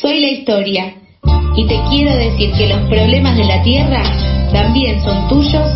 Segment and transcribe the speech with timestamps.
[0.00, 0.94] Soy la historia
[1.54, 4.02] y te quiero decir que los problemas de la tierra
[4.50, 5.68] también son tuyos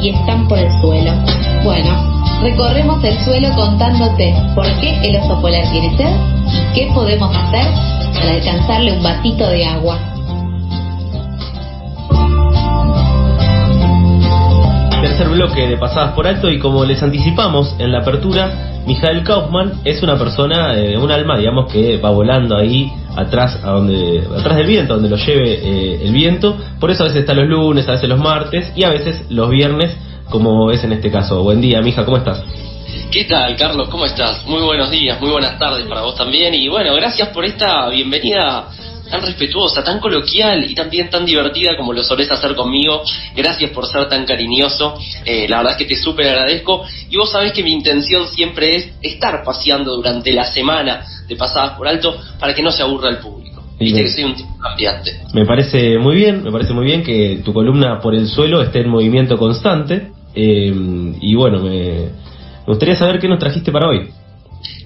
[0.00, 1.10] y están por el suelo.
[1.64, 1.90] Bueno,
[2.42, 6.14] recorremos el suelo contándote por qué el oso polar tiene sed
[6.46, 7.66] y qué podemos hacer
[8.14, 9.98] para alcanzarle un vasito de agua.
[15.00, 19.80] Tercer bloque de Pasadas por Alto y como les anticipamos en la apertura, Mijael Kaufman
[19.84, 24.56] es una persona, eh, un alma, digamos, que va volando ahí atrás, a donde, atrás
[24.56, 26.56] del viento, donde lo lleve eh, el viento.
[26.80, 29.50] Por eso a veces está los lunes, a veces los martes y a veces los
[29.50, 29.96] viernes,
[30.30, 31.42] como es en este caso.
[31.42, 32.42] Buen día, mija, ¿cómo estás?
[33.10, 33.88] ¿Qué tal, Carlos?
[33.90, 34.46] ¿Cómo estás?
[34.46, 36.54] Muy buenos días, muy buenas tardes para vos también.
[36.54, 38.68] Y bueno, gracias por esta bienvenida
[39.12, 43.02] tan respetuosa, tan coloquial y también tan divertida como lo solés hacer conmigo.
[43.36, 44.94] Gracias por ser tan cariñoso.
[45.26, 46.82] Eh, la verdad es que te súper agradezco.
[47.10, 51.76] Y vos sabés que mi intención siempre es estar paseando durante la semana de pasadas
[51.76, 53.62] por alto para que no se aburra el público.
[53.78, 55.20] Viste que soy un tipo cambiante.
[55.34, 58.80] Me parece muy bien, me parece muy bien que tu columna por el suelo esté
[58.80, 60.10] en movimiento constante.
[60.34, 60.72] Eh,
[61.20, 64.08] y bueno, me, me gustaría saber qué nos trajiste para hoy.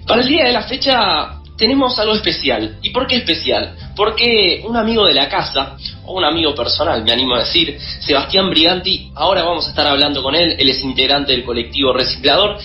[0.05, 2.79] Para el día de la fecha tenemos algo especial.
[2.83, 3.75] ¿Y por qué especial?
[3.95, 8.51] Porque un amigo de la casa, o un amigo personal, me animo a decir, Sebastián
[8.51, 12.59] Briganti, ahora vamos a estar hablando con él, él es integrante del colectivo Reciclador.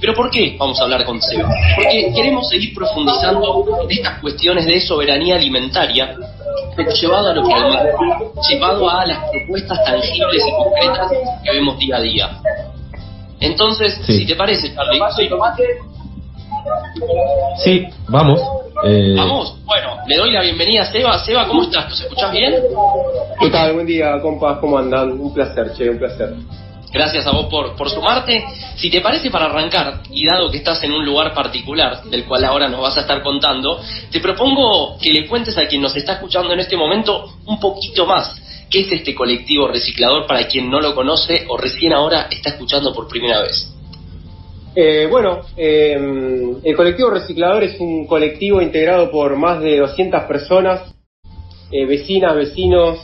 [0.00, 1.48] Pero ¿por qué vamos a hablar con Seba?
[1.76, 6.16] Porque queremos seguir profundizando en estas cuestiones de soberanía alimentaria,
[6.74, 7.54] pero llevado a lo que
[8.50, 11.08] llevado a las propuestas tangibles y concretas
[11.44, 12.30] que vemos día a día.
[13.38, 15.00] Entonces, si te parece, Charlie,
[17.62, 18.40] Sí, vamos.
[18.84, 19.14] Eh...
[19.16, 21.18] Vamos, bueno, le doy la bienvenida a Seba.
[21.18, 21.88] Seba, ¿cómo estás?
[21.88, 22.54] ¿Nos escuchás bien?
[23.40, 23.74] ¿Qué tal?
[23.74, 25.12] Buen día, compas, ¿cómo andan?
[25.12, 26.34] Un placer, che, un placer.
[26.92, 28.44] Gracias a vos por, por sumarte.
[28.76, 32.44] Si te parece para arrancar, y dado que estás en un lugar particular, del cual
[32.44, 36.14] ahora nos vas a estar contando, te propongo que le cuentes a quien nos está
[36.14, 38.36] escuchando en este momento un poquito más.
[38.70, 42.92] ¿Qué es este colectivo reciclador para quien no lo conoce o recién ahora está escuchando
[42.92, 43.71] por primera vez?
[44.74, 45.98] Eh, bueno, eh,
[46.64, 50.94] el colectivo reciclador es un colectivo integrado por más de 200 personas,
[51.70, 52.98] eh, vecinas, vecinos,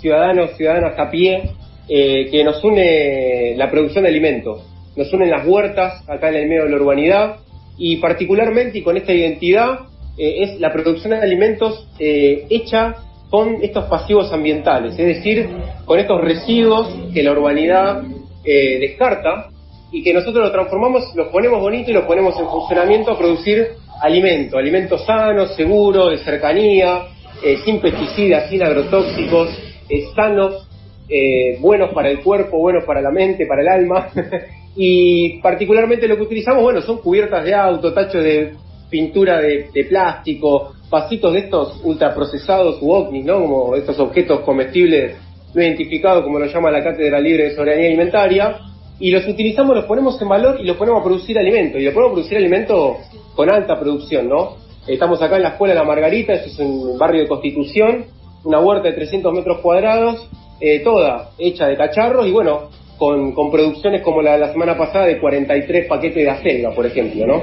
[0.00, 1.50] ciudadanos, ciudadanas a pie,
[1.88, 4.62] eh, que nos une la producción de alimentos,
[4.96, 7.36] nos unen las huertas acá en el medio de la urbanidad
[7.78, 9.80] y particularmente y con esta identidad
[10.18, 12.96] es la producción de alimentos hecha
[13.30, 15.48] con estos pasivos ambientales, es decir,
[15.86, 18.02] con estos residuos que la urbanidad
[18.44, 19.51] descarta
[19.92, 23.68] y que nosotros lo transformamos, los ponemos bonito y los ponemos en funcionamiento a producir
[24.00, 27.02] alimento, alimentos sanos, seguros, de cercanía,
[27.44, 29.50] eh, sin pesticidas, sin agrotóxicos,
[29.88, 30.66] eh, sanos,
[31.08, 34.08] eh, buenos para el cuerpo, buenos para la mente, para el alma.
[34.76, 38.54] y particularmente lo que utilizamos, bueno, son cubiertas de auto, tachos de
[38.88, 43.40] pintura de, plástico, vasitos de estos ultraprocesados u ovnis, ¿no?
[43.40, 45.16] Como estos objetos comestibles
[45.54, 48.71] no identificados, como lo llama la Cátedra Libre de Soberanía Alimentaria
[49.02, 51.76] y los utilizamos, los ponemos en valor y los ponemos a producir alimento.
[51.76, 52.98] Y los ponemos a producir alimento
[53.34, 54.58] con alta producción, ¿no?
[54.86, 58.04] Estamos acá en la Escuela La Margarita, esto es un barrio de Constitución,
[58.44, 60.30] una huerta de 300 metros cuadrados,
[60.60, 64.78] eh, toda hecha de cacharros y bueno, con, con producciones como la de la semana
[64.78, 67.42] pasada de 43 paquetes de acelga, por ejemplo, ¿no?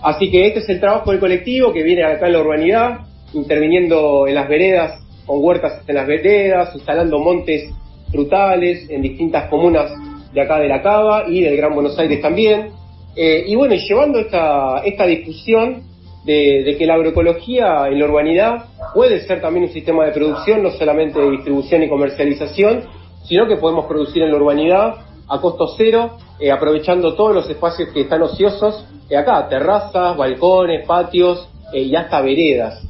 [0.00, 2.98] Así que este es el trabajo del colectivo que viene acá en la urbanidad,
[3.32, 7.68] interviniendo en las veredas, con huertas en las veredas, instalando montes
[8.10, 9.90] frutales en distintas comunas
[10.32, 12.70] de acá de la Cava y del Gran Buenos Aires también.
[13.16, 15.82] Eh, y bueno, llevando esta, esta discusión
[16.24, 20.70] de, que la agroecología en la urbanidad puede ser también un sistema de producción, no
[20.70, 22.84] solamente de distribución y comercialización,
[23.24, 24.94] sino que podemos producir en la urbanidad
[25.28, 30.86] a costo cero, eh, aprovechando todos los espacios que están ociosos, eh, acá, terrazas, balcones,
[30.86, 32.82] patios y hasta veredas.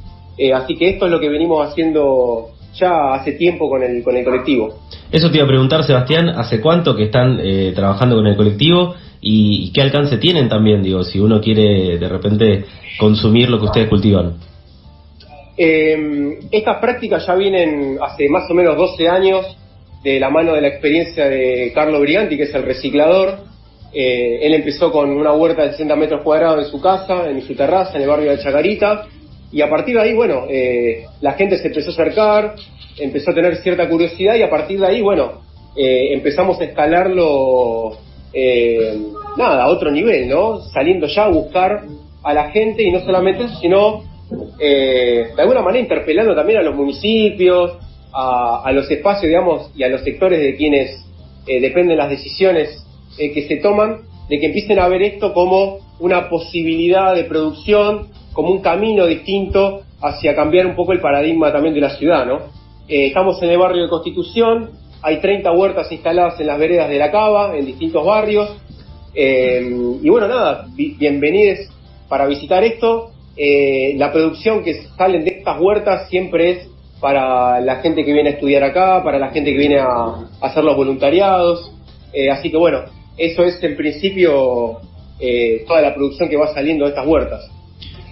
[0.54, 4.24] así que esto es lo que venimos haciendo ya hace tiempo con el, con el
[4.24, 4.80] colectivo.
[5.10, 8.94] Eso te iba a preguntar, Sebastián, ¿hace cuánto que están eh, trabajando con el colectivo
[9.20, 12.64] y, qué alcance tienen también, digo, si uno quiere de repente
[12.98, 14.34] consumir lo que ustedes cultivan?
[15.56, 19.56] Eh, estas prácticas ya vienen hace más o menos 12 años
[20.02, 23.40] de la mano de la experiencia de Carlos Briganti, que es el reciclador.
[23.92, 27.54] Eh, él empezó con una huerta de 60 metros cuadrados en su casa, en su
[27.54, 29.06] terraza, en el barrio de Chacarita,
[29.52, 32.54] y a partir de ahí, bueno, eh, la gente se empezó a acercar,
[32.98, 35.40] empezó a tener cierta curiosidad y a partir de ahí, bueno,
[35.76, 37.96] eh, empezamos a escalarlo,
[38.32, 38.96] eh,
[39.36, 40.60] nada, a otro nivel, ¿no?
[40.72, 41.82] Saliendo ya a buscar
[42.22, 44.10] a la gente y no solamente eso, sino
[44.60, 47.72] de alguna manera interpelando también a los municipios,
[48.12, 51.04] a, a, los espacios, digamos, y a los sectores de quienes
[51.46, 52.86] dependen las decisiones
[53.16, 58.50] que se toman, de que empiecen a ver esto como una posibilidad de producción como
[58.50, 62.38] un camino distinto hacia cambiar un poco el paradigma también de la ciudad, ¿no?
[62.88, 64.70] Eh, estamos en el barrio de Constitución,
[65.02, 68.50] hay 30 huertas instaladas en las veredas de la Cava, en distintos barrios,
[69.14, 69.60] eh,
[70.02, 71.68] y bueno, nada, bienvenidos
[72.08, 73.10] para visitar esto.
[73.36, 76.68] Eh, la producción que salen de estas huertas siempre es
[77.00, 80.64] para la gente que viene a estudiar acá, para la gente que viene a, hacer
[80.64, 81.72] los voluntariados.
[82.30, 82.80] así que bueno,
[83.16, 84.80] eso es en principio
[85.66, 87.50] toda la producción que va saliendo de estas huertas.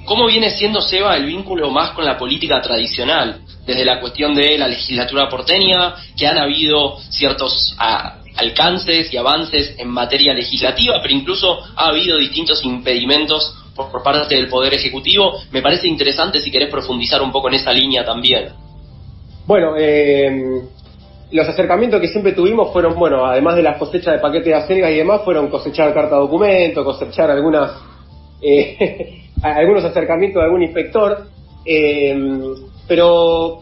[0.09, 3.43] ¿Cómo viene siendo, Seba, el vínculo más con la política tradicional?
[3.67, 9.75] Desde la cuestión de la legislatura porteña, que han habido ciertos ah, alcances y avances
[9.77, 15.43] en materia legislativa, pero incluso ha habido distintos impedimentos por, parte del Poder Ejecutivo.
[15.53, 18.49] Me parece interesante si querés profundizar un poco en esa línea también.
[19.47, 20.63] Bueno, eh,
[21.33, 24.91] los acercamientos que siempre tuvimos fueron, bueno, además de las cosechas de paquetes de acelgas
[24.91, 27.73] y demás, fueron cosechar carta documento, cosechar algunas
[28.41, 31.27] eh, algunos acercamientos de algún inspector,
[31.65, 32.17] eh,
[32.87, 33.61] pero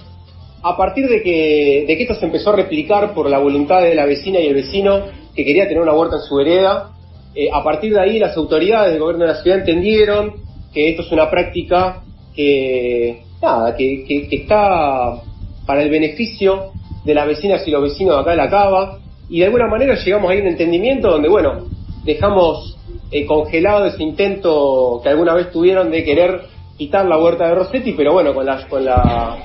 [0.62, 3.94] a partir de que, de que esto se empezó a replicar por la voluntad de
[3.94, 5.02] la vecina y el vecino
[5.34, 6.90] que quería tener una huerta en su vereda,
[7.34, 10.34] eh, a partir de ahí las autoridades del gobierno de la ciudad entendieron
[10.73, 12.02] que esto es una práctica
[12.34, 15.20] que, nada, que, que, está
[15.67, 16.72] para el beneficio
[17.05, 18.99] de las vecinas y los vecinos de acá de la Cava,
[19.29, 21.67] y de alguna manera llegamos a un entendimiento donde, bueno,
[22.05, 22.75] dejamos
[23.11, 26.41] eh, congelado ese intento que alguna vez tuvieron de querer
[26.76, 29.38] quitar la huerta de Rossetti, pero bueno, con la, con la,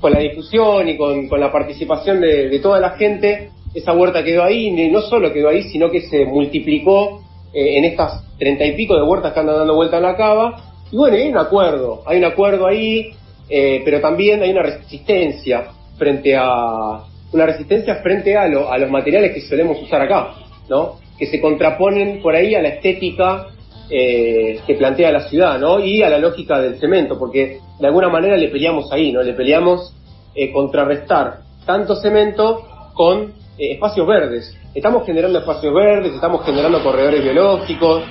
[0.00, 4.70] con la difusión y con, la participación de, toda la gente, esa huerta quedó ahí,
[4.90, 7.22] no solo quedó ahí, sino que se multiplicó
[7.52, 10.72] eh, en estas treinta y pico de huertas que andan dando vuelta en la cava.
[10.90, 13.12] Y bueno, hay un acuerdo, hay un acuerdo ahí,
[13.48, 19.32] eh, pero también hay una resistencia frente a una resistencia frente a, a los materiales
[19.32, 20.34] que solemos usar acá,
[20.68, 21.01] ¿no?
[21.22, 23.46] Que se contraponen por ahí a la estética
[23.88, 25.78] eh, que plantea la ciudad, ¿no?
[25.78, 29.22] Y a la lógica del cemento, porque de alguna manera le peleamos ahí, ¿no?
[29.22, 29.94] Le peleamos
[30.34, 34.52] eh, contrarrestar tanto cemento con eh, espacios verdes.
[34.74, 38.02] Estamos generando espacios verdes, estamos generando corredores biológicos,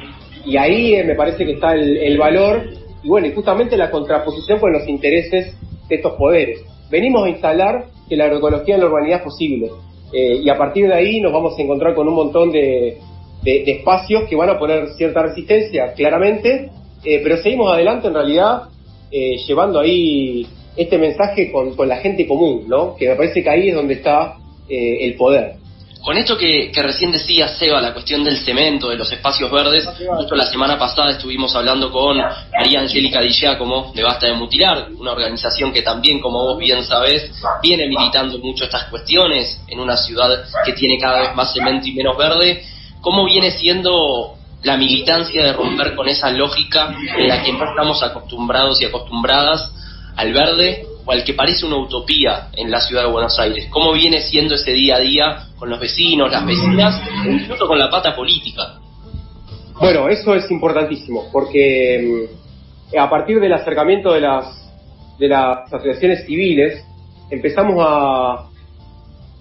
[0.46, 2.64] y ahí me parece que está el, el valor,
[3.04, 5.54] y bueno, y justamente la contraposición con los intereses
[5.90, 6.62] de estos poderes.
[6.90, 9.70] Venimos a instalar que la agroecología en la urbanidad es posible
[10.14, 12.98] eh, y a partir de ahí nos vamos a encontrar con un montón de,
[13.44, 16.70] espacios que van a poner cierta resistencia, claramente,
[17.04, 18.64] eh, pero seguimos adelante en realidad
[19.12, 22.96] eh, llevando ahí este mensaje con, con, la gente común, ¿no?
[22.96, 24.38] Que me parece que ahí es donde está
[24.70, 25.56] el poder.
[26.04, 29.88] Con esto que, recién decía Seba, la cuestión del cemento, de los espacios verdes,
[30.18, 35.12] justo la semana pasada estuvimos hablando con María Angélica Giacomo de Basta de Mutilar, una
[35.12, 37.32] organización que también, como vos bien sabés,
[37.62, 41.92] viene militando mucho estas cuestiones en una ciudad que tiene cada vez más cemento y
[41.92, 42.64] menos verde.
[43.02, 48.02] ¿Cómo viene siendo la militancia de romper con esa lógica en la que no estamos
[48.02, 49.72] acostumbrados y acostumbradas
[50.16, 53.68] al verde o al que parece una utopía en la ciudad de Buenos Aires?
[53.70, 57.90] ¿Cómo viene siendo ese día a día con los vecinos, las vecinas, incluso con la
[57.90, 58.80] pata política?
[59.80, 62.28] Bueno, eso es importantísimo, porque
[62.94, 64.46] mm, a partir del acercamiento de las,
[65.18, 66.84] de las asociaciones civiles,
[67.30, 68.48] empezamos a,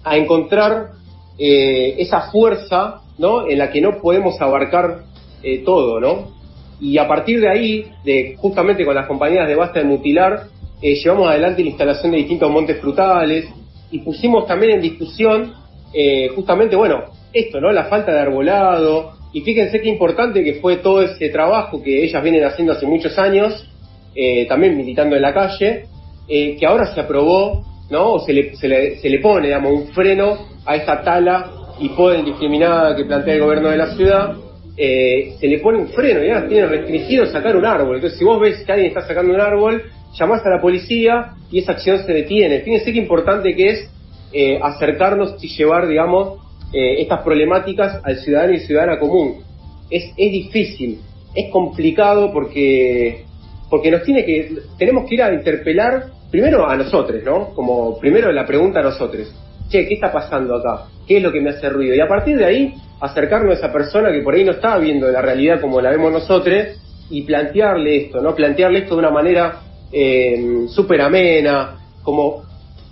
[0.03, 0.91] a encontrar
[1.37, 3.47] eh, esa fuerza ¿no?
[3.47, 5.03] en la que no podemos abarcar
[5.43, 6.31] eh, todo, ¿no?
[6.79, 10.47] Y a partir de ahí, de justamente con las compañías de Basta de Mutilar,
[10.81, 13.45] eh, llevamos adelante la instalación de distintos montes frutales
[13.91, 15.53] y pusimos también en discusión
[15.93, 17.71] eh, justamente, bueno, esto, ¿no?
[17.71, 19.11] La falta de arbolado.
[19.31, 23.17] Y fíjense qué importante que fue todo ese trabajo que ellas vienen haciendo hace muchos
[23.19, 23.67] años,
[24.15, 25.85] eh, también militando en la calle,
[26.27, 28.13] que ahora se aprobó, ¿no?
[28.13, 31.89] O se le, se le, se le pone, digamos, un freno a esta tala y
[31.89, 34.35] poder indiscriminada que plantea el gobierno de la ciudad.
[34.77, 37.95] se le pone un freno y ahora tiene restringido sacar un árbol.
[37.95, 41.59] Entonces, si vos ves que alguien está sacando un árbol, llamás a la policía y
[41.59, 42.59] esa acción se detiene.
[42.61, 43.89] Fíjense qué importante que es
[44.33, 46.39] eh, acercarnos y llevar, digamos,
[46.73, 49.43] eh, estas problemáticas al ciudadano y ciudadana común.
[49.89, 50.99] Es, es difícil,
[51.35, 53.25] es complicado porque,
[53.69, 57.49] porque nos tiene que, tenemos que ir a interpelar primero a nosotros, ¿no?
[57.53, 59.33] Como primero la pregunta a nosotros.
[59.69, 60.85] Che, ¿qué está pasando acá?
[61.07, 61.93] ¿Qué es lo que me hace ruido?
[61.93, 65.09] Y a partir de ahí, acercarnos a esa persona que por ahí no está viendo
[65.11, 66.67] la realidad como la vemos nosotros
[67.09, 68.33] y plantearle esto, ¿no?
[68.33, 69.59] Plantearle esto de una manera
[69.91, 72.43] eh, súper amena, como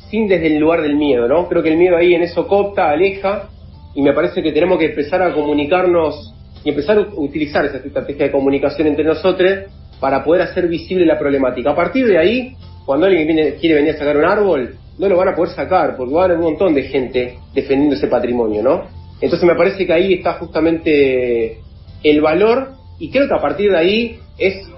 [0.10, 1.48] sin desde el lugar del miedo, ¿no?
[1.48, 3.50] Creo que el miedo ahí en eso copta, aleja,
[3.94, 8.26] y me parece que tenemos que empezar a comunicarnos y empezar a utilizar esa estrategia
[8.26, 9.66] de comunicación entre nosotros
[10.00, 11.72] para poder hacer visible la problemática.
[11.72, 15.30] A partir de ahí, cuando alguien quiere venir a sacar un árbol, no lo van
[15.30, 18.84] a poder sacar, porque va a haber un montón de gente defendiendo ese patrimonio, ¿no?
[19.22, 21.60] Entonces me parece que ahí está justamente
[22.04, 24.69] el valor, y creo que a partir de ahí es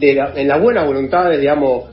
[0.00, 1.84] de en la buena voluntad, digamos,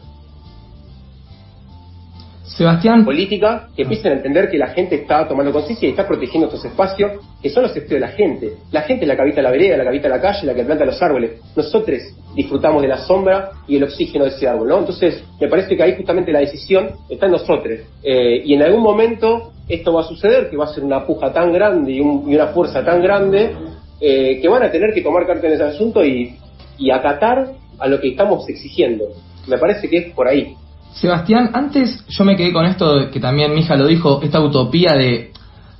[2.43, 3.03] Sebastián.
[3.05, 6.63] política, que empiecen a entender que la gente está tomando conciencia y está protegiendo estos
[6.65, 7.11] espacios,
[7.41, 8.53] que son los espacios de la gente.
[8.71, 10.63] La gente es la que habita la vereda, la que habita la calle, la que
[10.63, 11.33] planta los árboles.
[11.55, 11.99] Nosotros
[12.35, 14.79] disfrutamos de la sombra y el oxígeno de ese árbol, ¿no?
[14.79, 17.79] Entonces, me parece que ahí justamente la decisión está en nosotros.
[18.01, 21.31] Eh, y en algún momento esto va a suceder, que va a ser una puja
[21.33, 23.51] tan grande y, un- y una fuerza tan grande,
[23.99, 26.33] eh, que van a tener que tomar carta en ese asunto y,
[26.79, 29.05] y acatar a lo que estamos exigiendo.
[29.47, 30.55] Me parece que es por ahí.
[30.93, 34.93] Sebastián, antes yo me quedé con esto que también mi hija lo dijo, esta utopía
[34.93, 35.31] de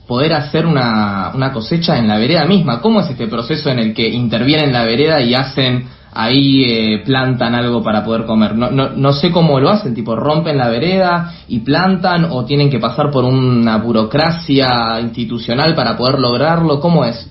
[0.08, 2.82] poder hacer una, una cosecha en la vereda misma.
[2.82, 7.04] ¿Cómo es este proceso en el que intervienen en la vereda y hacen ahí, eh,
[7.04, 8.56] plantan algo para poder comer?
[8.56, 12.70] No, no, no sé cómo lo hacen, tipo rompen la vereda y plantan o tienen
[12.70, 16.80] que pasar por una burocracia institucional para poder lograrlo.
[16.80, 17.30] ¿Cómo es?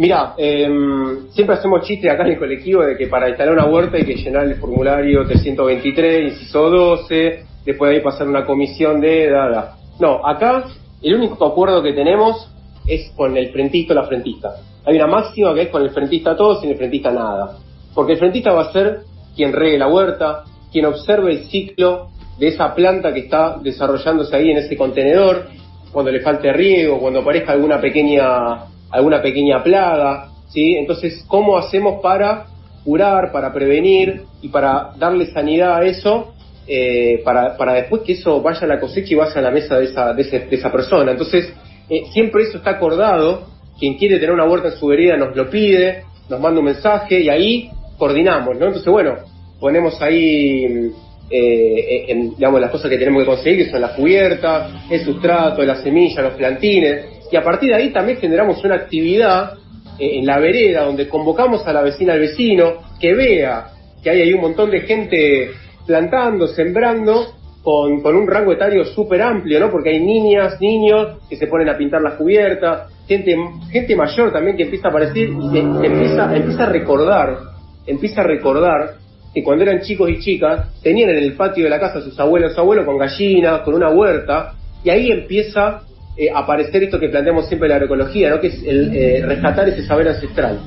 [0.00, 3.98] Mira, em, siempre hacemos chiste acá en el colectivo de que para instalar una huerta
[3.98, 9.28] hay que llenar el formulario 323, inciso 12, después de ahí pasar una comisión de...
[9.28, 9.76] Da.
[10.00, 10.64] No, acá
[11.02, 12.50] el único acuerdo que tenemos
[12.86, 14.54] es con el frentista o la frentista.
[14.86, 17.58] Hay una máxima que es con el frentista todo, sin el frentista nada.
[17.94, 19.00] Porque el frentista va a ser
[19.36, 24.50] quien regue la huerta, quien observe el ciclo de esa planta que está desarrollándose ahí
[24.50, 25.48] en ese contenedor,
[25.92, 30.76] cuando le falte riego, cuando aparezca alguna pequeña alguna pequeña plaga, ¿sí?
[30.76, 32.46] Entonces, ¿cómo hacemos para
[32.84, 36.32] curar, para prevenir y para darle sanidad a eso,
[36.66, 39.78] eh, para, para después que eso vaya a la cosecha y vaya a la mesa
[39.78, 41.12] de esa, de ese- de esa persona?
[41.12, 41.52] Entonces,
[41.88, 43.42] eh, siempre eso está acordado,
[43.78, 47.20] quien quiere tener una huerta en su vereda nos lo pide, nos manda un mensaje
[47.20, 48.66] y ahí coordinamos, ¿no?
[48.66, 49.16] Entonces, bueno,
[49.58, 53.92] ponemos ahí mm, eh, en, digamos, las cosas que tenemos que conseguir, que son las
[53.92, 58.74] cubiertas, el sustrato, la semilla, los plantines, y a partir de ahí también generamos una
[58.74, 59.54] actividad
[59.98, 63.68] eh, en la vereda donde convocamos a la vecina al vecino que vea
[64.02, 65.50] que hay ahí un montón de gente
[65.86, 69.70] plantando, sembrando, con, con un rango etario súper amplio, ¿no?
[69.70, 73.36] Porque hay niñas, niños que se ponen a pintar las cubiertas, gente,
[73.70, 77.38] gente mayor también que empieza a aparecer y que empieza, empieza a recordar,
[77.86, 78.94] empieza a recordar
[79.34, 82.18] que cuando eran chicos y chicas tenían en el patio de la casa a sus
[82.18, 85.82] abuelos, abuelos con gallinas, con una huerta, y ahí empieza
[86.16, 88.40] eh, a aparecer esto que planteamos siempre en la agroecología, ¿no?
[88.40, 90.58] que es el eh, rescatar ese saber ancestral.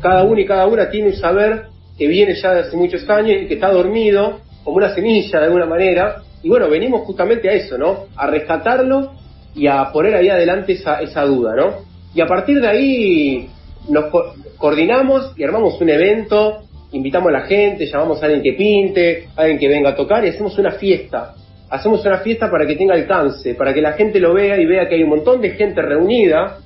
[0.00, 1.64] Cada uno y cada una tiene un saber
[1.98, 5.46] que viene ya de hace muchos años y que está dormido como una semilla de
[5.46, 8.06] alguna manera, y bueno, venimos justamente a eso, ¿no?
[8.16, 9.12] A rescatarlo
[9.54, 11.74] y a poner ahí adelante esa, esa duda, ¿no?
[12.14, 13.48] Y a partir de ahí
[13.88, 16.62] nos co- coordinamos y armamos un evento,
[16.94, 20.24] invitamos a la gente, llamamos a alguien que pinte, a alguien que venga a tocar
[20.24, 21.34] y hacemos una fiesta.
[21.70, 24.88] Hacemos una fiesta para que tenga alcance, para que la gente lo vea y vea
[24.88, 26.58] que hay un montón de gente reunida,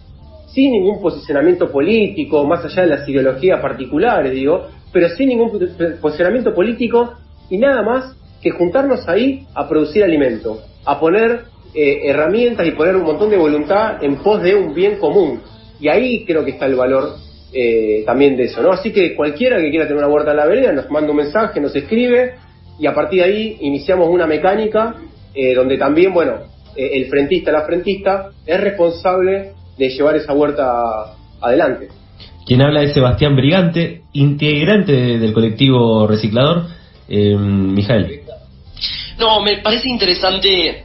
[0.52, 5.58] sin ningún posicionamiento político, más allá de las ideologías particulares, digo, pero sin ningún po-
[6.00, 7.14] posicionamiento político
[7.50, 11.42] y nada más que juntarnos ahí a producir alimento, a poner
[11.74, 15.40] eh, herramientas y poner un montón de voluntad en pos de un bien común.
[15.80, 17.14] Y ahí creo que está el valor
[17.52, 18.72] eh, también de eso, ¿no?
[18.72, 21.60] Así que cualquiera que quiera tener una huerta en la vereda nos manda un mensaje,
[21.60, 22.34] nos escribe
[22.78, 24.94] y a partir de ahí iniciamos una mecánica
[25.34, 26.34] eh, donde también, bueno,
[26.76, 31.88] eh, el frentista, la frentista es responsable de llevar esa huerta adelante.
[32.46, 36.66] Quien habla es Sebastián Brigante, integrante de- del colectivo reciclador.
[37.08, 38.20] Eh, Mijael.
[39.18, 40.84] No, me parece interesante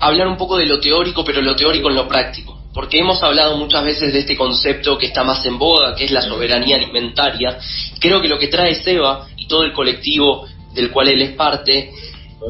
[0.00, 2.59] hablar un poco de lo teórico, pero lo teórico en lo práctico.
[2.72, 6.10] Porque hemos hablado muchas veces de este concepto que está más en boga, que es
[6.10, 7.58] la soberanía alimentaria.
[7.98, 11.90] Creo que lo que trae Seba y todo el colectivo del cual él es parte,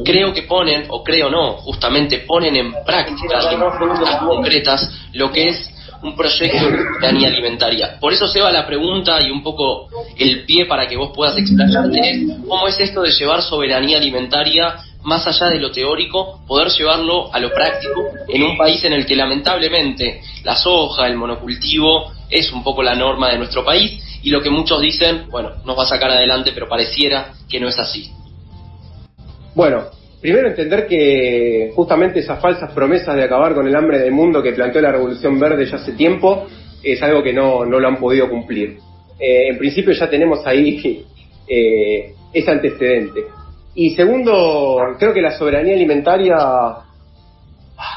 [0.05, 5.49] creo que ponen, o creo no, justamente ponen en práctica, en propuestas concretas, lo que
[5.49, 5.71] es
[6.03, 7.99] un proyecto de soberanía alimentaria.
[7.99, 9.87] Por eso, Seba, la pregunta y un poco
[10.17, 14.75] el pie para que vos puedas explayarte es, ¿cómo es esto de llevar soberanía alimentaria
[15.03, 19.05] más allá de lo teórico, poder llevarlo a lo práctico en un país en el
[19.05, 24.29] que lamentablemente la soja, el monocultivo, es un poco la norma de nuestro país y
[24.29, 27.77] lo que muchos dicen, bueno, nos va a sacar adelante, pero pareciera que no es
[27.79, 28.11] así.
[29.55, 29.85] Bueno,
[30.21, 34.53] primero entender que justamente esas falsas promesas de acabar con el hambre del mundo que
[34.53, 36.47] planteó la Revolución Verde ya hace tiempo
[36.83, 38.77] es algo que no, no lo han podido cumplir.
[39.19, 41.05] Eh, en principio ya tenemos ahí
[41.47, 43.21] eh, ese antecedente.
[43.73, 46.37] Y segundo, creo que la soberanía alimentaria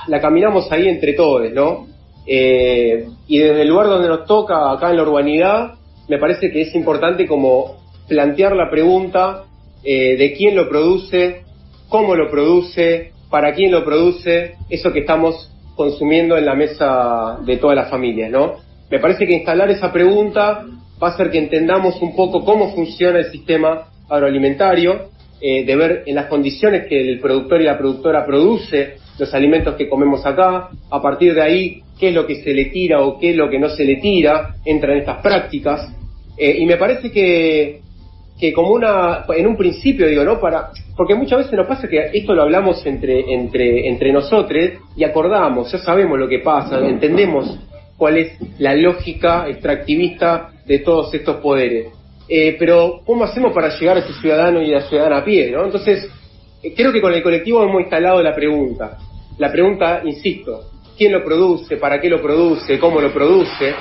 [0.06, 1.86] la caminamos ahí entre todos, ¿no?
[2.26, 5.74] Eh, y desde el lugar donde nos toca, acá en la urbanidad,
[6.08, 7.76] me parece que es importante como
[8.08, 9.44] plantear la pregunta
[9.82, 11.42] eh, de quién lo produce,
[11.88, 17.56] cómo lo produce, para quién lo produce, eso que estamos consumiendo en la mesa de
[17.56, 18.54] todas las familias, ¿no?
[18.90, 20.64] Me parece que instalar esa pregunta
[21.02, 25.08] va a ser que entendamos un poco cómo funciona el sistema agroalimentario,
[25.40, 29.74] eh, de ver en las condiciones que el productor y la productora produce los alimentos
[29.76, 33.18] que comemos acá, a partir de ahí qué es lo que se le tira o
[33.18, 35.88] qué es lo que no se le tira, entran estas prácticas.
[36.36, 37.80] Eh, y me parece que,
[38.38, 40.40] que como una, en un principio digo, ¿no?
[40.40, 45.04] Para, porque muchas veces nos pasa que esto lo hablamos entre, entre, entre nosotros y
[45.04, 47.58] acordamos, ya sabemos lo que pasa, entendemos
[47.96, 51.86] cuál es la lógica extractivista de todos estos poderes.
[52.28, 55.50] Eh, pero, ¿cómo hacemos para llegar a ese ciudadano y a la ciudadana a pie,
[55.50, 55.64] ¿no?
[55.64, 56.08] Entonces,
[56.62, 58.96] eh, creo que con el colectivo hemos instalado la pregunta.
[59.38, 61.76] La pregunta, insisto, ¿quién lo produce?
[61.76, 62.78] ¿Para qué lo produce?
[62.78, 63.74] ¿Cómo lo produce?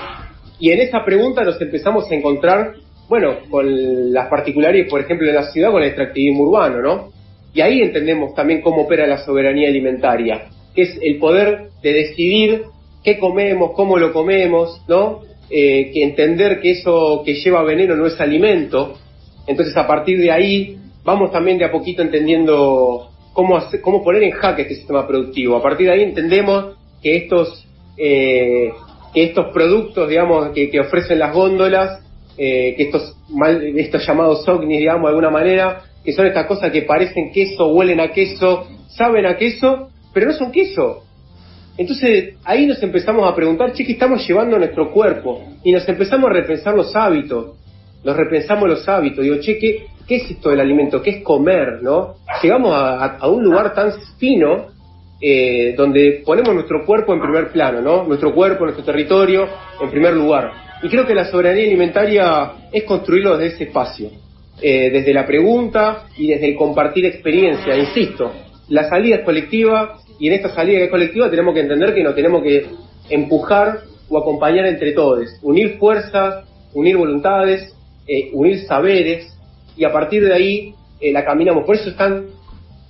[0.59, 2.73] Y en esa pregunta nos empezamos a encontrar,
[3.07, 7.09] bueno, con las particularidades, por ejemplo, de la ciudad, con el extractivismo urbano, ¿no?
[7.53, 12.63] Y ahí entendemos también cómo opera la soberanía alimentaria, que es el poder de decidir
[13.03, 15.21] qué comemos, cómo lo comemos, ¿no?
[15.55, 18.97] Eh, que entender que eso que lleva veneno no es alimento.
[19.45, 24.31] Entonces, a partir de ahí, vamos también de a poquito entendiendo cómo, cómo poner en
[24.31, 25.55] jaque este sistema productivo.
[25.55, 27.67] A partir de ahí entendemos que estos,
[27.97, 28.71] eh,
[29.13, 32.01] que estos productos, digamos, que, ofrecen las góndolas,
[32.35, 36.71] eh, que estos, mal, estos llamados ovnis, digamos, de alguna manera, que son estas cosas
[36.71, 41.03] que parecen queso, huelen a queso, saben a queso, pero no son queso.
[41.77, 45.43] Entonces ahí nos empezamos a preguntar, che, ¿qué estamos llevando a nuestro cuerpo?
[45.63, 47.55] Y nos empezamos a repensar los hábitos,
[48.03, 49.23] nos repensamos los hábitos.
[49.23, 51.01] Digo, che, ¿qué, es esto del alimento?
[51.01, 51.81] ¿Qué es comer?
[51.81, 52.15] ¿no?
[52.41, 54.67] Llegamos a, un lugar tan fino
[55.19, 58.03] eh, donde ponemos nuestro cuerpo en primer plano, ¿no?
[58.03, 59.47] Nuestro cuerpo, nuestro territorio
[59.81, 60.51] en primer lugar.
[60.83, 64.09] Y creo que la soberanía alimentaria es construirlo desde ese espacio,
[64.61, 67.75] eh, desde la pregunta y desde el compartir experiencia.
[67.77, 68.31] Insisto,
[68.67, 72.03] la salida es colectiva y en esta salida que es colectiva tenemos que entender que
[72.03, 72.67] nos tenemos que
[73.09, 77.73] empujar o acompañar entre todos, unir fuerzas, unir voluntades,
[78.07, 79.35] eh, unir saberes
[79.77, 81.65] y a partir de ahí eh, la caminamos.
[81.65, 82.27] Por eso están,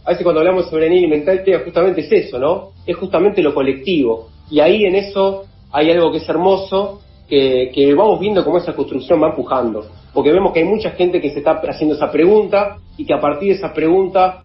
[0.04, 2.72] a veces cuando hablamos de soberanía alimentaria justamente es eso, ¿no?
[2.86, 4.30] Es justamente lo colectivo.
[4.50, 8.74] Y ahí en eso hay algo que es hermoso, que, que vamos viendo cómo esa
[8.74, 9.86] construcción va empujando.
[10.14, 13.22] Porque vemos que hay mucha gente que se está haciendo esa pregunta y que a
[13.22, 14.43] partir de esa pregunta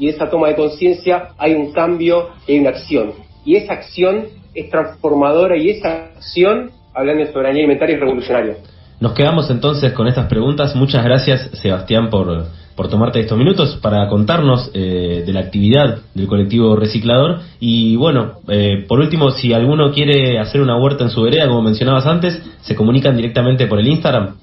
[0.00, 3.12] y esa toma de conciencia hay un cambio y hay una acción.
[3.44, 8.56] Y esa acción es transformadora y esa acción, hablando de soberanía alimentaria, es revolucionaria.
[8.98, 10.74] Nos quedamos entonces con estas preguntas.
[10.74, 16.26] Muchas gracias, Sebastián, por, por tomarte estos minutos para contarnos eh, de la actividad del
[16.26, 17.40] colectivo reciclador.
[17.60, 21.62] Y bueno, eh, por último, si alguno quiere hacer una huerta en su vereda, como
[21.62, 24.36] mencionabas antes, se comunican directamente por el Instagram.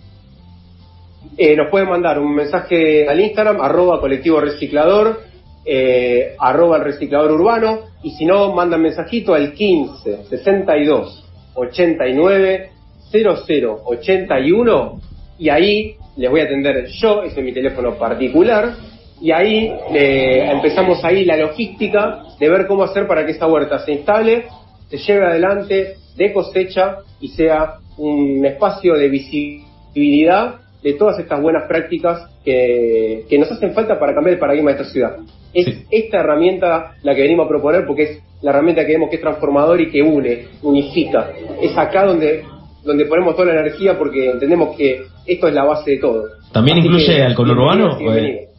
[1.37, 5.21] Eh, nos pueden mandar un mensaje al Instagram, arroba colectivo reciclador,
[6.39, 11.25] arroba el reciclador urbano, y si no, mandan mensajito al 15 62
[11.55, 12.71] 89
[13.11, 15.01] 0081
[15.39, 18.75] y ahí les voy a atender yo, ese es mi teléfono particular,
[19.21, 23.79] y ahí eh, empezamos ahí la logística de ver cómo hacer para que esa huerta
[23.79, 24.45] se instale,
[24.89, 31.63] se lleve adelante de cosecha y sea un espacio de visibilidad de todas estas buenas
[31.67, 35.17] prácticas que, que nos hacen falta para cambiar el paradigma de esta ciudad.
[35.53, 39.15] Es esta herramienta la que venimos a proponer porque es la herramienta que vemos que
[39.15, 41.29] es transformador y que une, unifica.
[41.61, 42.43] Es acá donde
[42.87, 46.23] donde ponemos toda la energía porque entendemos que esto es la base de todo.
[46.51, 47.97] ¿También incluye al conurbano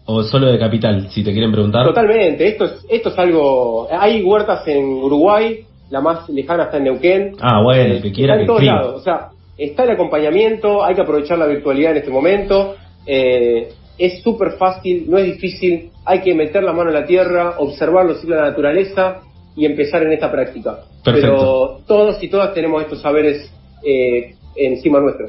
[0.05, 1.85] o, solo de capital, si te quieren preguntar?
[1.85, 3.89] Totalmente, esto es, esto es algo...
[3.91, 7.33] Hay huertas en Uruguay, la más lejana está en Neuquén.
[7.41, 10.95] Ah, bueno, el que quiera está en todos lados, o sea, está el acompañamiento, hay
[10.95, 12.77] que aprovechar la virtualidad en este momento.
[13.05, 13.69] Eh,
[13.99, 18.07] es súper fácil, no es difícil, hay que meter la mano en la tierra, observar
[18.07, 19.23] los ciclos de la naturaleza
[19.57, 20.79] y empezar en esta práctica.
[21.05, 23.51] Pero todos y todas tenemos estos saberes
[23.85, 25.29] eh, encima nuestro.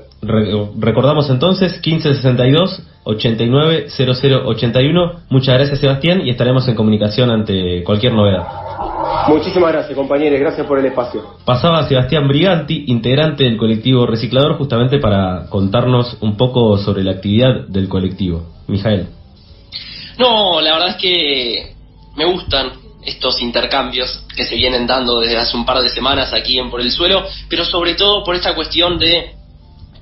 [0.80, 5.12] recordamos entonces 1562 890081.
[5.30, 8.46] Muchas gracias Sebastián y estaremos en comunicación ante cualquier novedad.
[9.28, 11.24] Muchísimas gracias compañeros, gracias por el espacio.
[11.46, 17.68] Pasaba Sebastián Briganti, integrante del colectivo Reciclador, justamente para contarnos un poco sobre la actividad
[17.68, 18.44] del colectivo.
[18.68, 19.08] Mijael.
[20.18, 21.74] No, la verdad es que
[22.16, 22.72] me gustan
[23.04, 26.82] estos intercambios que se vienen dando desde hace un par de semanas aquí en Por
[26.82, 29.36] el Suelo, pero sobre todo por esta cuestión de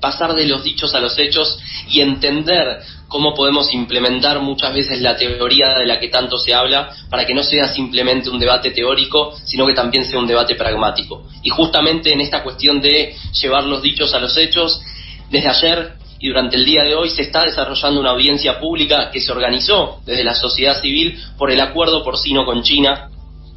[0.00, 1.58] pasar de los dichos a los hechos
[1.88, 6.90] y entender cómo podemos implementar muchas veces la teoría de la que tanto se habla
[7.10, 11.26] para que no sea simplemente un debate teórico, sino que también sea un debate pragmático.
[11.42, 14.80] Y justamente en esta cuestión de llevar los dichos a los hechos,
[15.30, 19.20] desde ayer y durante el día de hoy se está desarrollando una audiencia pública que
[19.20, 23.10] se organizó desde la sociedad civil por el acuerdo porcino con China.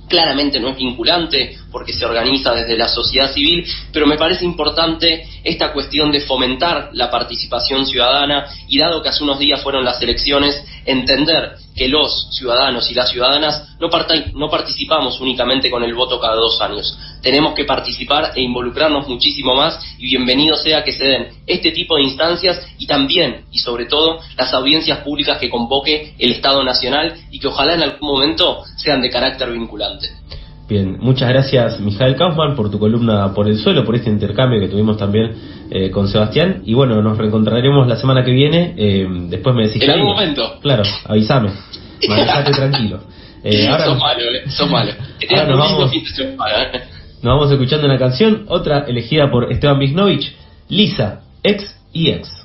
[0.07, 5.25] Claramente no es vinculante porque se organiza desde la sociedad civil, pero me parece importante
[5.43, 10.01] esta cuestión de fomentar la participación ciudadana y dado que hace unos días fueron las
[10.01, 13.89] elecciones, entender que los ciudadanos y las ciudadanas no,
[14.33, 16.97] no participamos únicamente con el voto cada dos años.
[17.21, 21.95] Tenemos que participar e involucrarnos muchísimo más y bienvenido sea que se den este tipo
[21.95, 27.15] de instancias y también y sobre todo las audiencias públicas que convoque el Estado Nacional
[27.31, 30.20] y que ojalá en algún momento sean de carácter vinculante.
[30.71, 34.69] Bien, muchas gracias Mijael Kaufman por tu columna por el suelo, por este intercambio que
[34.69, 35.33] tuvimos también
[35.69, 36.61] eh, con Sebastián.
[36.63, 38.73] Y bueno, nos reencontraremos la semana que viene.
[38.77, 39.83] Eh, después me decís.
[39.83, 40.59] En algún momento.
[40.61, 41.49] Claro, avísame.
[42.07, 43.01] Manejate tranquilo.
[43.43, 44.91] Eh, ahora sos malo, eh, sos malo.
[45.29, 45.91] Ahora nos vamos,
[47.21, 50.33] nos vamos escuchando una canción, otra elegida por Esteban Bisnovich,
[50.69, 52.40] Lisa, ex y ex.